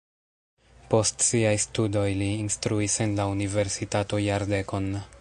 Post 0.93 1.25
siaj 1.27 1.51
studoj 1.65 2.07
li 2.23 2.31
instruis 2.47 2.99
en 3.07 3.15
la 3.23 3.31
universitato 3.37 4.25
jardekon. 4.29 4.93